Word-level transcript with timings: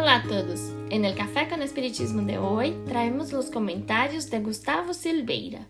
Hola 0.00 0.18
a 0.18 0.22
todos. 0.22 0.60
En 0.90 1.04
el 1.04 1.16
Café 1.16 1.48
con 1.48 1.60
Espiritismo 1.60 2.22
de 2.22 2.38
hoy 2.38 2.72
traemos 2.86 3.32
los 3.32 3.50
comentarios 3.50 4.30
de 4.30 4.38
Gustavo 4.38 4.94
Silveira. 4.94 5.66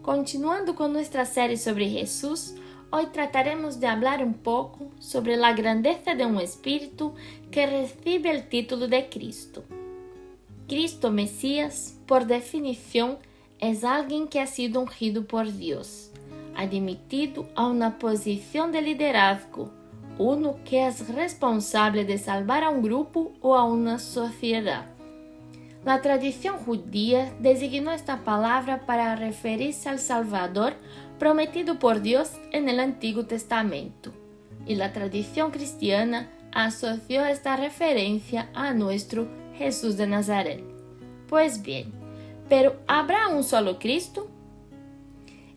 Continuando 0.00 0.74
con 0.74 0.94
nuestra 0.94 1.26
serie 1.26 1.58
sobre 1.58 1.90
Jesús, 1.90 2.54
hoy 2.88 3.04
trataremos 3.12 3.80
de 3.80 3.86
hablar 3.86 4.24
un 4.24 4.32
poco 4.32 4.90
sobre 4.98 5.36
la 5.36 5.52
grandeza 5.52 6.14
de 6.14 6.24
un 6.24 6.40
espíritu 6.40 7.12
que 7.50 7.66
recibe 7.66 8.30
el 8.30 8.48
título 8.48 8.88
de 8.88 9.10
Cristo. 9.10 9.62
Cristo 10.66 11.10
Mesías, 11.10 11.98
por 12.06 12.24
definición, 12.24 13.18
es 13.58 13.84
alguien 13.84 14.26
que 14.26 14.40
ha 14.40 14.46
sido 14.46 14.80
ungido 14.80 15.26
por 15.26 15.52
Dios, 15.52 16.10
admitido 16.56 17.46
a 17.56 17.66
una 17.66 17.98
posición 17.98 18.72
de 18.72 18.80
liderazgo, 18.80 19.70
uno 20.18 20.56
que 20.64 20.86
es 20.86 21.08
responsable 21.08 22.04
de 22.04 22.18
salvar 22.18 22.64
a 22.64 22.70
un 22.70 22.82
grupo 22.82 23.32
o 23.40 23.56
a 23.56 23.64
una 23.64 23.98
sociedad. 23.98 24.86
La 25.84 26.00
tradición 26.00 26.56
judía 26.56 27.34
designó 27.40 27.92
esta 27.92 28.24
palabra 28.24 28.86
para 28.86 29.16
referirse 29.16 29.88
al 29.88 29.98
Salvador 29.98 30.74
prometido 31.18 31.78
por 31.78 32.00
Dios 32.00 32.32
en 32.52 32.68
el 32.68 32.80
Antiguo 32.80 33.26
Testamento, 33.26 34.12
y 34.66 34.76
la 34.76 34.92
tradición 34.92 35.50
cristiana 35.50 36.30
asoció 36.52 37.26
esta 37.26 37.56
referencia 37.56 38.48
a 38.54 38.72
nuestro 38.72 39.28
Jesús 39.56 39.96
de 39.96 40.06
Nazaret. 40.06 40.64
Pues 41.28 41.62
bien, 41.62 41.92
¿pero 42.48 42.76
habrá 42.86 43.28
un 43.28 43.44
solo 43.44 43.78
Cristo? 43.78 44.28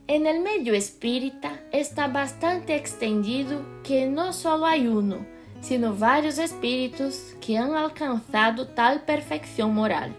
En 0.10 0.26
el 0.26 0.40
medio 0.40 0.74
espírita 0.74 1.60
está 1.74 2.08
bastante 2.08 2.78
extendido 2.78 3.60
que 3.84 4.06
no 4.06 4.32
solo 4.32 4.66
hay 4.66 4.88
uno, 4.88 5.26
sino 5.60 5.94
varios 5.94 6.38
espíritus 6.38 7.36
que 7.46 7.58
han 7.58 7.76
alcanzado 7.76 8.70
tal 8.70 9.04
perfección 9.04 9.76
moral. 9.76 10.16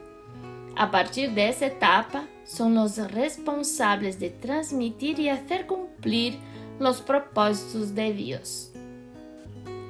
A 0.76 0.90
partir 0.90 1.32
de 1.32 1.48
esa 1.48 1.68
etapa, 1.68 2.28
son 2.44 2.74
los 2.74 2.98
responsables 2.98 4.20
de 4.20 4.28
transmitir 4.28 5.18
y 5.18 5.30
hacer 5.30 5.66
cumplir 5.66 6.36
los 6.78 7.00
propósitos 7.00 7.94
de 7.94 8.12
Dios. 8.12 8.72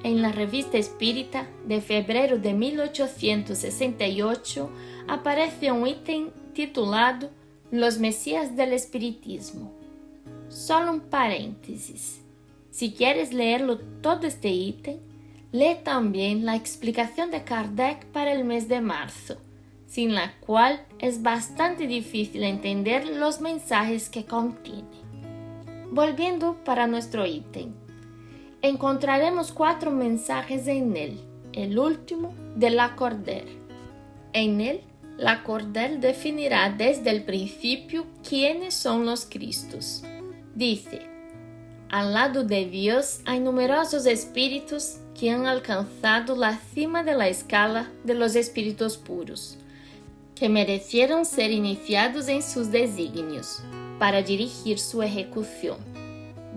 En 0.05 0.23
la 0.23 0.31
revista 0.31 0.79
Espírita 0.79 1.49
de 1.67 1.81
febrero 1.81 2.39
de 2.39 2.55
1868 2.55 4.71
aparece 5.09 5.73
un 5.73 5.89
ítem 5.89 6.31
titulado 6.53 7.31
Los 7.73 7.99
Mesías 7.99 8.55
del 8.55 8.73
Espiritismo 8.73 9.77
Solo 10.49 10.93
un 10.93 11.01
paréntesis. 11.01 12.23
Si 12.71 12.93
quieres 12.93 13.35
leerlo 13.35 13.79
todo 14.01 14.27
este 14.27 14.49
ítem, 14.49 14.97
lee 15.53 15.77
también 15.85 16.47
la 16.47 16.57
explicación 16.57 17.31
de 17.31 17.45
Kardec 17.45 18.07
para 18.07 18.33
el 18.33 18.45
mes 18.45 18.67
de 18.67 18.81
marzo, 18.81 19.37
sin 19.87 20.15
la 20.15 20.33
cual 20.41 20.87
es 21.01 21.23
bastante 21.23 21.87
difícil 21.87 22.45
entender 22.45 23.07
los 23.07 23.43
mensajes 23.43 24.09
que 24.09 24.25
contiene. 24.25 24.89
Volviendo 25.91 26.57
para 26.65 26.87
nuestro 26.87 27.27
ítem, 27.27 27.75
encontraremos 28.63 29.53
cuatro 29.53 29.91
mensajes 29.91 30.67
en 30.67 30.97
él. 30.97 31.21
El 31.53 31.79
último 31.79 32.33
de 32.57 32.71
Lacordaire. 32.71 33.59
En 34.33 34.61
él, 34.61 34.81
Lacordaire 35.19 35.99
definirá 35.99 36.71
desde 36.71 37.11
el 37.11 37.25
principio 37.25 38.07
quiénes 38.23 38.75
son 38.75 39.05
los 39.05 39.27
Cristos 39.27 40.05
Dice, 40.59 41.03
al 41.89 42.15
lado 42.15 42.43
de 42.43 42.65
Dios 42.65 43.21
hay 43.27 43.39
numerosos 43.39 44.07
espíritus 44.07 44.97
que 45.15 45.31
han 45.31 45.47
alcanzado 45.47 46.35
la 46.35 46.59
cima 46.75 47.05
de 47.05 47.15
la 47.15 47.29
escala 47.29 47.93
de 48.03 48.15
los 48.15 48.35
espíritus 48.35 48.97
puros, 48.97 49.57
que 50.35 50.49
merecieron 50.49 51.25
ser 51.25 51.53
iniciados 51.53 52.27
en 52.27 52.43
sus 52.43 52.73
designios 52.73 53.63
para 54.01 54.21
dirigir 54.21 54.81
su 54.81 55.01
ejecución. 55.01 55.77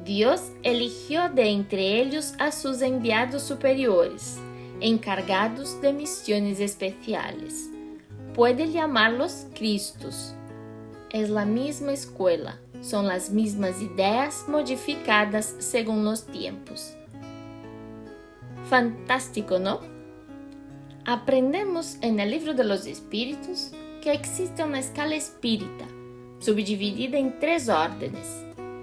Dios 0.04 0.42
eligió 0.64 1.30
de 1.30 1.50
entre 1.50 2.02
ellos 2.02 2.34
a 2.40 2.52
sus 2.52 2.82
enviados 2.82 3.44
superiores, 3.44 4.40
encargados 4.80 5.80
de 5.80 5.94
misiones 5.94 6.60
especiales. 6.60 7.70
Puede 8.34 8.72
llamarlos 8.72 9.46
Cristos. 9.54 10.34
Es 11.12 11.30
la 11.30 11.46
misma 11.46 11.94
escuela 11.94 12.61
São 12.82 13.08
as 13.10 13.30
mesmas 13.30 13.82
ideias 13.82 14.46
modificadas 14.48 15.56
segundo 15.60 16.10
os 16.10 16.22
tempos. 16.22 16.96
Fantástico, 18.66 19.60
não? 19.60 19.82
Aprendemos 21.06 22.00
no 22.02 22.26
Livro 22.26 22.54
dos 22.54 22.86
Espíritos 22.86 23.72
que 24.02 24.10
existe 24.10 24.64
uma 24.64 24.80
escala 24.80 25.16
espírita, 25.16 25.86
subdividida 26.40 27.18
em 27.18 27.30
três 27.30 27.70
ordens, 27.70 28.28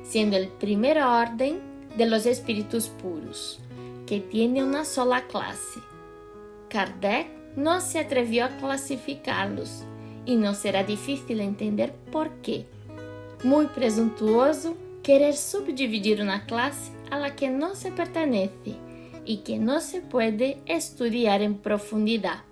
sendo 0.05 0.37
a 0.37 0.47
primeira 0.59 1.09
ordem 1.09 1.61
de 1.97 2.05
los 2.05 2.25
espíritos 2.25 2.87
puros, 2.87 3.59
que 4.07 4.21
tem 4.21 4.63
uma 4.63 4.85
sola 4.85 5.21
classe. 5.21 5.83
Kardec 6.69 7.31
não 7.57 7.81
se 7.81 7.99
atreveu 7.99 8.45
a 8.45 8.49
classificá-los 8.49 9.85
e 10.25 10.37
não 10.37 10.55
será 10.55 10.83
difícil 10.83 11.41
entender 11.41 11.93
por 12.13 12.29
quê 12.43 12.67
muy 13.43 13.67
presuntuoso 13.67 14.77
querer 15.03 15.37
subdividir 15.37 16.21
una 16.21 16.45
clase 16.47 16.93
a 17.11 17.19
la 17.19 17.35
que 17.37 17.51
no 17.51 17.75
se 17.75 17.91
pertenece 17.93 18.77
y 19.25 19.39
que 19.39 19.59
no 19.59 19.81
se 19.81 20.01
puede 20.01 20.59
estudiar 20.67 21.43
en 21.43 21.57
profundidad. 21.57 22.43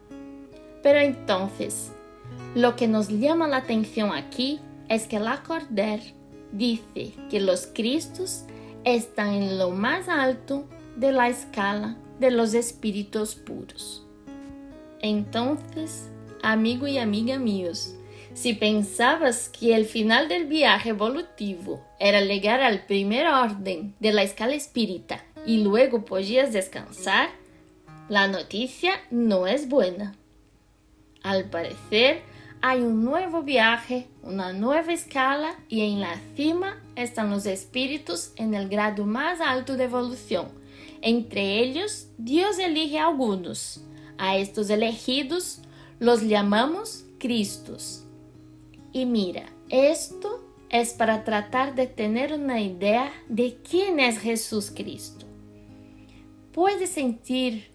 Pero 0.82 0.98
entonces, 1.00 1.90
lo 2.54 2.76
que 2.76 2.88
nos 2.88 3.08
llama 3.08 3.48
la 3.48 3.58
atención 3.58 4.12
aquí 4.12 4.60
es 4.88 5.06
que 5.06 5.18
Lacordaire 5.18 6.14
dice 6.52 7.12
que 7.30 7.40
los 7.40 7.66
Cristos 7.66 8.44
están 8.84 9.34
en 9.34 9.58
lo 9.58 9.70
más 9.70 10.08
alto 10.08 10.64
de 10.96 11.12
la 11.12 11.28
escala 11.28 11.96
de 12.20 12.30
los 12.30 12.54
espíritus 12.54 13.34
puros. 13.34 14.06
Entonces, 15.00 16.08
amigo 16.42 16.86
y 16.86 16.98
amiga 16.98 17.38
míos, 17.38 17.94
si 18.36 18.52
pensabas 18.52 19.48
que 19.48 19.74
el 19.74 19.86
final 19.86 20.28
del 20.28 20.44
viaje 20.44 20.90
evolutivo 20.90 21.82
era 21.98 22.20
llegar 22.20 22.60
al 22.60 22.84
primer 22.84 23.26
orden 23.26 23.94
de 23.98 24.12
la 24.12 24.22
escala 24.22 24.54
espírita 24.54 25.24
y 25.46 25.64
luego 25.64 26.04
podías 26.04 26.52
descansar, 26.52 27.30
la 28.10 28.28
noticia 28.28 28.92
no 29.10 29.46
es 29.46 29.70
buena. 29.70 30.14
Al 31.22 31.48
parecer, 31.48 32.20
hay 32.60 32.82
un 32.82 33.06
nuevo 33.06 33.42
viaje, 33.42 34.06
una 34.22 34.52
nueva 34.52 34.92
escala 34.92 35.54
y 35.70 35.80
en 35.80 36.00
la 36.02 36.20
cima 36.36 36.82
están 36.94 37.30
los 37.30 37.46
espíritus 37.46 38.32
en 38.36 38.52
el 38.52 38.68
grado 38.68 39.06
más 39.06 39.40
alto 39.40 39.78
de 39.78 39.84
evolución. 39.84 40.48
Entre 41.00 41.60
ellos, 41.60 42.08
Dios 42.18 42.58
elige 42.58 42.98
a 42.98 43.06
algunos. 43.06 43.82
A 44.18 44.36
estos 44.36 44.68
elegidos 44.68 45.62
los 46.00 46.22
llamamos 46.22 47.06
Cristos. 47.18 48.05
Y 48.96 49.04
mira, 49.04 49.42
esto 49.68 50.42
es 50.70 50.94
para 50.94 51.22
tratar 51.22 51.74
de 51.74 51.86
tener 51.86 52.32
una 52.32 52.62
idea 52.62 53.12
de 53.28 53.58
quién 53.62 54.00
es 54.00 54.18
Jesús 54.18 54.72
Cristo. 54.74 55.26
¿Puedes 56.50 56.88
sentir 56.88 57.70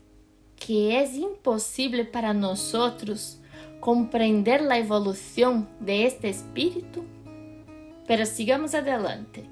que 0.55 0.99
es 0.99 1.13
imposible 1.13 2.05
para 2.05 2.33
nosotros 2.33 3.39
comprender 3.79 4.63
la 4.63 4.79
evolución 4.79 5.69
de 5.79 6.07
este 6.07 6.29
espíritu? 6.29 7.03
Pero 8.07 8.25
sigamos 8.25 8.73
adelante. 8.73 9.45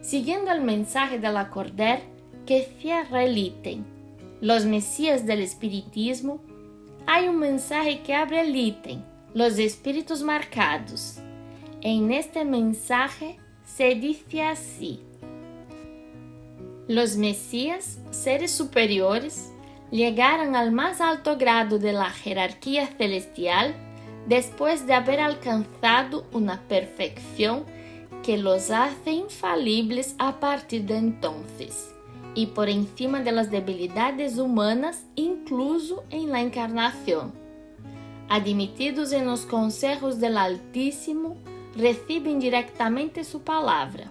Siguiendo 0.00 0.50
el 0.50 0.62
mensaje 0.62 1.20
de 1.20 1.30
la 1.30 1.48
que 2.44 2.74
cierra 2.80 3.22
el 3.22 3.38
ítem, 3.38 3.84
los 4.40 4.64
Mesías 4.64 5.26
del 5.26 5.42
Espiritismo, 5.42 6.40
hay 7.06 7.28
un 7.28 7.38
mensaje 7.38 8.02
que 8.02 8.16
abre 8.16 8.40
el 8.40 8.56
ítem 8.56 9.00
los 9.38 9.56
espíritus 9.60 10.20
marcados. 10.20 11.18
En 11.80 12.10
este 12.10 12.44
mensaje 12.44 13.38
se 13.64 13.94
dice 13.94 14.42
así. 14.42 14.98
Los 16.88 17.16
Mesías, 17.16 18.00
seres 18.10 18.50
superiores, 18.50 19.52
llegaron 19.92 20.56
al 20.56 20.72
más 20.72 21.00
alto 21.00 21.36
grado 21.36 21.78
de 21.78 21.92
la 21.92 22.10
jerarquía 22.10 22.88
celestial 22.88 23.76
después 24.26 24.88
de 24.88 24.94
haber 24.94 25.20
alcanzado 25.20 26.26
una 26.32 26.60
perfección 26.66 27.64
que 28.24 28.38
los 28.38 28.72
hace 28.72 29.12
infalibles 29.12 30.16
a 30.18 30.40
partir 30.40 30.82
de 30.82 30.96
entonces 30.96 31.94
y 32.34 32.46
por 32.46 32.68
encima 32.68 33.20
de 33.20 33.30
las 33.30 33.52
debilidades 33.52 34.36
humanas, 34.36 35.04
incluso 35.14 36.02
en 36.10 36.30
la 36.30 36.40
encarnación 36.40 37.37
admitidos 38.28 39.12
en 39.12 39.26
los 39.26 39.42
consejos 39.42 40.20
del 40.20 40.36
Altísimo, 40.36 41.36
reciben 41.76 42.40
directamente 42.40 43.24
su 43.24 43.42
palabra, 43.42 44.10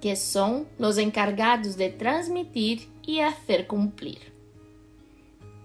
que 0.00 0.16
son 0.16 0.66
los 0.78 0.98
encargados 0.98 1.76
de 1.76 1.90
transmitir 1.90 2.88
y 3.02 3.20
hacer 3.20 3.66
cumplir. 3.66 4.32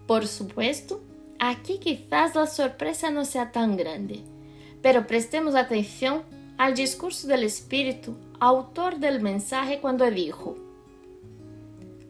Por 0.07 0.27
supuesto, 0.27 1.01
Aquí 1.39 1.77
quizás 1.77 2.35
la 2.35 2.45
sorpresa 2.47 3.11
no 3.11 3.23
sea 3.23 3.53
tan 3.53 3.77
grande, 3.77 4.19
pero 4.81 5.07
prestemos 5.07 5.55
atención 5.55 6.23
al 6.57 6.75
discurso 6.75 7.29
del 7.29 7.43
Espíritu, 7.43 8.17
autor 8.41 8.99
del 8.99 9.21
mensaje, 9.21 9.79
cuando 9.79 10.09
dijo, 10.11 10.57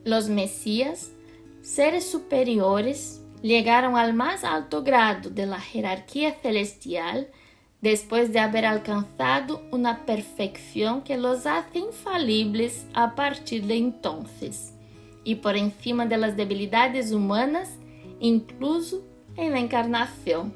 los 0.03 0.29
Mesías, 0.29 1.11
seres 1.61 2.09
superiores, 2.09 3.21
llegaron 3.41 3.95
al 3.95 4.13
más 4.13 4.43
alto 4.43 4.83
grado 4.83 5.29
de 5.29 5.45
la 5.45 5.59
jerarquía 5.59 6.33
celestial 6.41 7.29
después 7.81 8.33
de 8.33 8.39
haber 8.39 8.65
alcanzado 8.65 9.61
una 9.71 10.05
perfección 10.05 11.01
que 11.01 11.17
los 11.17 11.45
hace 11.45 11.79
infalibles 11.79 12.85
a 12.93 13.15
partir 13.15 13.65
de 13.65 13.77
entonces, 13.77 14.73
y 15.23 15.35
por 15.35 15.55
encima 15.55 16.05
de 16.05 16.17
las 16.17 16.35
debilidades 16.35 17.11
humanas, 17.11 17.69
incluso 18.19 19.01
en 19.37 19.51
la 19.53 19.59
encarnación. 19.59 20.53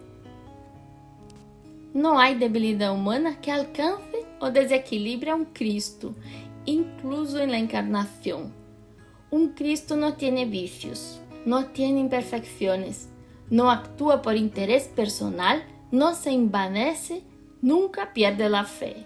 No 1.94 2.19
hay 2.19 2.35
debilidad 2.35 2.91
humana 2.91 3.39
que 3.39 3.51
alcance 3.51 4.25
o 4.39 4.50
desequilibre 4.50 5.31
a 5.31 5.35
un 5.35 5.45
Cristo, 5.45 6.13
incluso 6.65 7.39
en 7.39 7.51
la 7.51 7.59
encarnación. 7.59 8.51
Un 9.30 9.50
Cristo 9.50 9.95
no 9.95 10.13
tiene 10.13 10.45
vicios, 10.45 11.21
no 11.45 11.66
tiene 11.68 12.00
imperfecciones, 12.00 13.10
no 13.50 13.69
actúa 13.69 14.22
por 14.22 14.36
interés 14.36 14.88
personal, 14.88 15.63
no 15.92 16.16
se 16.16 16.31
envanece, 16.31 17.24
nunca 17.62 18.13
pierde 18.13 18.50
la 18.50 18.63
fe. 18.63 19.06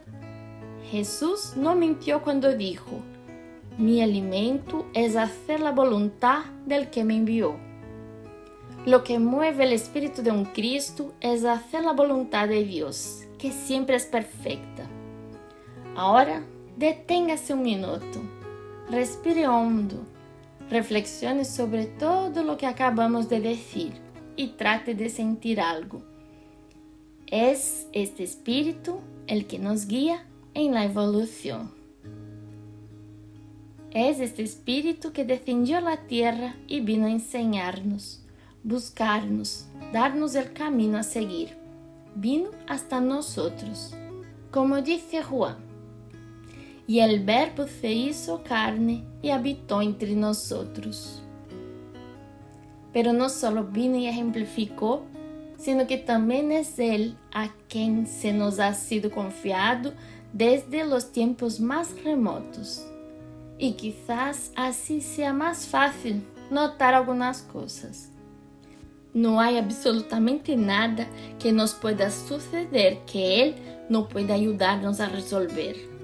Jesús 0.89 1.53
no 1.57 1.75
mintió 1.75 2.21
cuando 2.21 2.55
dijo, 2.55 3.01
mi 3.77 4.01
alimento 4.01 4.87
es 4.93 5.15
hacer 5.15 5.59
la 5.59 5.71
voluntad 5.71 6.45
del 6.65 6.89
que 6.89 7.03
me 7.03 7.15
envió. 7.15 7.55
Lo 8.85 9.03
que 9.03 9.19
mueve 9.19 9.65
el 9.65 9.73
espíritu 9.73 10.23
de 10.23 10.31
un 10.31 10.45
Cristo 10.45 11.13
es 11.19 11.43
hacer 11.43 11.83
la 11.83 11.91
voluntad 11.91 12.47
de 12.47 12.63
Dios, 12.63 13.23
que 13.37 13.51
siempre 13.51 13.97
es 13.97 14.05
perfecta. 14.05 14.87
Ahora, 15.95 16.41
deténgase 16.77 17.53
un 17.53 17.63
minuto, 17.63 18.21
respire 18.89 19.47
hondo, 19.47 20.05
reflexione 20.69 21.45
sobre 21.45 21.85
todo 21.85 22.43
lo 22.43 22.57
que 22.57 22.65
acabamos 22.65 23.29
de 23.29 23.39
decir 23.39 23.93
y 24.35 24.49
trate 24.49 24.95
de 24.95 25.09
sentir 25.09 25.59
algo. 25.59 26.03
Es 27.27 27.87
este 27.91 28.23
espíritu 28.23 28.99
el 29.27 29.47
que 29.47 29.59
nos 29.59 29.87
guía 29.87 30.25
en 30.53 30.73
la 30.73 30.85
evolución. 30.85 31.71
Es 33.91 34.19
este 34.19 34.43
espíritu 34.43 35.11
que 35.11 35.25
descendió 35.25 35.77
a 35.77 35.81
la 35.81 35.97
tierra 36.07 36.55
y 36.67 36.81
vino 36.81 37.07
a 37.07 37.11
enseñarnos, 37.11 38.23
buscarnos, 38.63 39.67
darnos 39.91 40.35
el 40.35 40.53
camino 40.53 40.97
a 40.97 41.03
seguir. 41.03 41.57
Vino 42.15 42.49
hasta 42.67 42.99
nosotros. 42.99 43.95
Como 44.51 44.81
dice 44.81 45.23
Juan, 45.23 45.66
e 46.87 46.99
el 46.99 47.23
Verbo 47.23 47.67
se 47.67 47.91
hizo 47.91 48.39
carne 48.39 49.03
e 49.21 49.29
habitou 49.29 49.81
entre 49.81 50.15
nós 50.15 50.51
outros. 50.51 51.21
Pero 52.93 53.11
não 53.11 53.27
só 53.27 53.51
vino 53.61 53.97
e 53.97 54.07
exemplificou, 54.07 55.05
sino 55.57 55.85
que 55.85 55.97
também 55.97 56.55
é 56.55 56.63
Ele 56.77 57.15
a 57.33 57.49
quem 57.67 58.05
se 58.05 58.31
nos 58.31 58.59
ha 58.59 58.71
sido 58.73 59.09
confiado 59.09 59.93
desde 60.31 60.83
os 60.83 61.03
tempos 61.03 61.59
mais 61.59 61.91
remotos. 62.03 62.85
E 63.59 63.73
quizás 63.73 64.51
assim 64.55 65.01
seja 65.01 65.33
mais 65.33 65.65
fácil 65.65 66.21
notar 66.49 66.93
algumas 66.93 67.41
coisas. 67.41 68.11
Não 69.13 69.39
há 69.39 69.47
absolutamente 69.57 70.55
nada 70.55 71.07
que 71.39 71.51
nos 71.51 71.73
pueda 71.73 72.09
suceder 72.09 73.01
que 73.05 73.17
Ele 73.17 73.55
não 73.89 74.03
pueda 74.03 74.35
ajudarnos 74.35 75.01
a 75.01 75.05
resolver. 75.05 75.96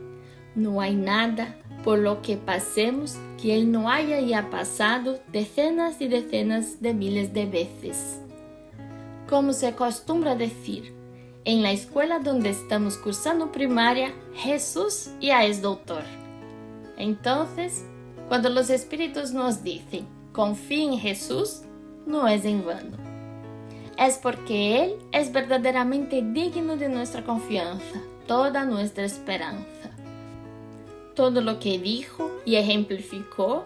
No 0.55 0.81
hay 0.81 0.95
nada 0.95 1.55
por 1.83 1.99
lo 1.99 2.21
que 2.21 2.37
pasemos 2.37 3.17
que 3.41 3.55
Él 3.55 3.71
no 3.71 3.89
haya 3.89 4.19
ya 4.19 4.49
pasado 4.49 5.19
decenas 5.31 5.99
y 5.99 6.07
decenas 6.07 6.81
de 6.81 6.93
miles 6.93 7.33
de 7.33 7.45
veces. 7.45 8.19
Como 9.29 9.53
se 9.53 9.67
acostumbra 9.67 10.35
decir, 10.35 10.93
en 11.45 11.61
la 11.61 11.71
escuela 11.71 12.19
donde 12.19 12.49
estamos 12.49 12.97
cursando 12.97 13.51
primaria, 13.51 14.13
Jesús 14.33 15.09
ya 15.19 15.43
es 15.43 15.61
doctor. 15.61 16.03
Entonces, 16.97 17.83
cuando 18.29 18.49
los 18.49 18.69
espíritus 18.69 19.31
nos 19.31 19.63
dicen, 19.63 20.07
confíe 20.31 20.83
en 20.83 20.97
Jesús, 20.97 21.63
no 22.05 22.27
es 22.27 22.45
en 22.45 22.65
vano. 22.65 22.97
Es 23.97 24.17
porque 24.17 24.83
Él 24.83 24.95
es 25.11 25.31
verdaderamente 25.31 26.21
digno 26.21 26.77
de 26.77 26.89
nuestra 26.89 27.23
confianza, 27.23 28.01
toda 28.27 28.65
nuestra 28.65 29.03
esperanza. 29.03 29.82
Todo 31.15 31.41
lo 31.41 31.59
que 31.59 31.77
dijo 31.77 32.31
y 32.43 32.55
ejemplificó 32.55 33.65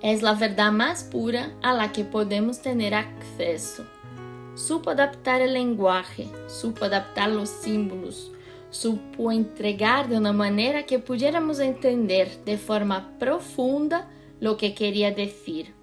es 0.00 0.22
la 0.22 0.32
verdad 0.32 0.72
más 0.72 1.04
pura 1.04 1.52
a 1.62 1.74
la 1.74 1.92
que 1.92 2.04
podemos 2.04 2.62
tener 2.62 2.94
acceso. 2.94 3.84
Supo 4.54 4.90
adaptar 4.90 5.42
el 5.42 5.52
lenguaje, 5.52 6.28
supo 6.46 6.86
adaptar 6.86 7.28
los 7.30 7.50
símbolos, 7.50 8.32
supo 8.70 9.30
entregar 9.30 10.08
de 10.08 10.16
una 10.16 10.32
manera 10.32 10.86
que 10.86 10.98
pudiéramos 10.98 11.60
entender 11.60 12.42
de 12.44 12.56
forma 12.56 13.18
profunda 13.18 14.08
lo 14.40 14.56
que 14.56 14.74
quería 14.74 15.12
decir. 15.12 15.74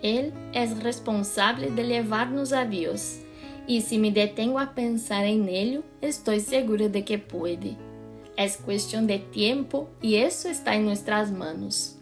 Él 0.00 0.32
es 0.54 0.82
responsable 0.82 1.70
de 1.70 1.84
llevarnos 1.84 2.52
a 2.52 2.64
Dios 2.64 3.18
y 3.66 3.82
si 3.82 3.98
me 3.98 4.12
detengo 4.12 4.58
a 4.58 4.74
pensar 4.74 5.26
en 5.26 5.48
ello, 5.48 5.82
estoy 6.00 6.40
seguro 6.40 6.88
de 6.88 7.04
que 7.04 7.18
puede. 7.18 7.89
Es 8.40 8.56
cuestión 8.56 9.06
de 9.06 9.18
tiempo 9.18 9.90
y 10.00 10.16
eso 10.16 10.48
está 10.48 10.74
en 10.74 10.86
nuestras 10.86 11.30
manos. 11.30 11.96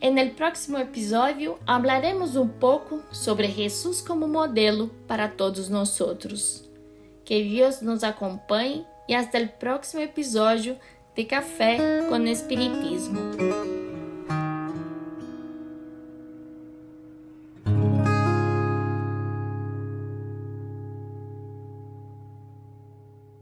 En 0.00 0.16
el 0.16 0.30
próximo 0.30 0.78
episodio 0.78 1.58
hablaremos 1.66 2.36
un 2.36 2.52
poco 2.52 3.02
sobre 3.10 3.48
Jesús 3.48 4.02
como 4.02 4.26
modelo 4.26 4.88
para 5.06 5.32
todos 5.32 5.68
nosotros. 5.68 6.70
Que 7.26 7.42
Dios 7.42 7.82
nos 7.82 8.02
acompañe 8.02 8.86
e 9.06 9.14
hasta 9.14 9.38
o 9.38 9.48
próximo 9.58 10.02
episódio 10.02 10.78
de 11.14 11.26
Café 11.26 12.06
com 12.08 12.26
Espiritismo. 12.26 13.20